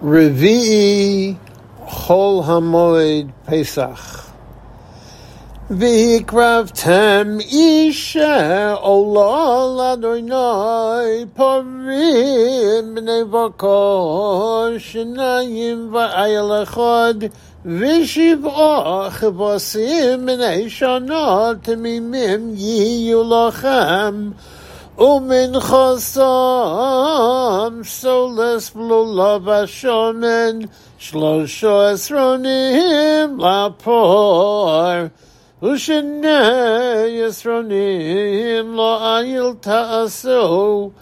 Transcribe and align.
Revi'i 0.00 1.36
Chol 1.84 2.44
Hamoed 2.44 3.32
Pesach. 3.44 4.30
Vikravtem 5.68 7.42
Isha 7.42 8.78
Olol 8.80 9.98
Adonai 9.98 11.26
Parim 11.26 12.94
Bnei 12.94 13.24
Vakol 13.28 14.78
Shenayim 14.78 15.90
Va'ayel 15.90 16.64
Echad 16.64 17.32
V'shiv'ah 17.66 19.10
Chavasim 19.10 20.26
Bnei 20.26 20.66
Shana 20.66 21.56
Temimim 21.60 22.56
Yiyu 22.56 23.24
Umin 24.98 25.54
chasam 25.54 26.16
soles 27.84 28.70
blula 28.70 29.40
bashomen 29.40 30.68
shlosho 30.98 31.92
esronim 31.92 33.38
lapor 33.38 35.10
Ushene 35.60 36.40
esronim 37.26 38.76
lo 38.76 38.92
ayil 39.14 39.60
ta'aso 39.60 40.92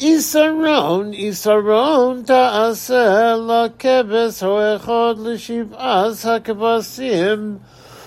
Isaron, 0.00 1.14
Isaron 1.14 2.24
ta'aseh 2.24 3.46
la 3.46 3.68
kebes 3.68 4.40
ho'echod 4.40 5.18
l'shiv'as 5.18 6.24
ha'kebasim 6.24 7.60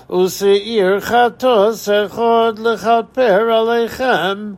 Use'ir 0.10 1.00
chatos 1.00 1.86
echod 1.88 2.58
l'chaper 2.58 3.46
aleichem 3.60 4.58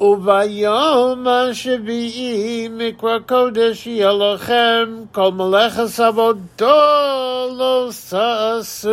וביום 0.00 1.26
השביעי 1.28 2.68
מקרא 2.68 3.18
קודש 3.18 3.86
יהיה 3.86 4.12
לכם 4.12 4.88
כל 5.12 5.32
מלאכת 5.32 6.00
עבודו 6.00 6.66
לא 7.58 7.88
ששו 7.92 8.88